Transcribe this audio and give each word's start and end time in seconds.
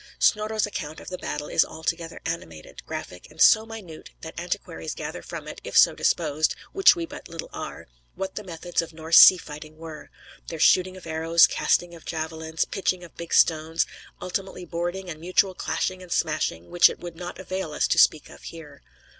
Snorro's 0.17 0.65
account 0.65 0.99
of 0.99 1.09
the 1.09 1.17
battle 1.19 1.47
is 1.47 1.63
altogether 1.63 2.19
animated, 2.25 2.83
graphic, 2.87 3.27
and 3.29 3.39
so 3.39 3.67
minute 3.67 4.09
that 4.21 4.33
antiquaries 4.35 4.95
gather 4.95 5.21
from 5.21 5.47
it, 5.47 5.61
if 5.63 5.77
so 5.77 5.93
disposed 5.93 6.55
(which 6.73 6.95
we 6.95 7.05
but 7.05 7.27
little 7.29 7.51
are), 7.53 7.87
what 8.15 8.33
the 8.33 8.43
methods 8.43 8.81
of 8.81 8.93
Norse 8.93 9.19
sea 9.19 9.37
fighting 9.37 9.77
were; 9.77 10.09
their 10.47 10.57
shooting 10.57 10.97
of 10.97 11.05
arrows, 11.05 11.45
casting 11.45 11.93
of 11.93 12.03
javelins, 12.03 12.65
pitching 12.65 13.03
of 13.03 13.15
big 13.15 13.31
stones, 13.31 13.85
ultimately 14.19 14.65
boarding, 14.65 15.07
and 15.07 15.19
mutual 15.19 15.53
clashing 15.53 16.01
and 16.01 16.11
smashing, 16.11 16.71
which 16.71 16.89
it 16.89 16.97
would 16.97 17.15
not 17.15 17.37
avail 17.37 17.71
us 17.71 17.87
to 17.89 17.99
speak 17.99 18.27
of 18.27 18.41
here. 18.41 18.81